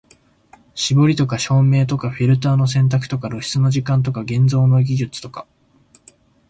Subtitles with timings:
[0.73, 5.45] 絞りとか照明とかフィルターの選択とか露出の時間とか現像の技術とか、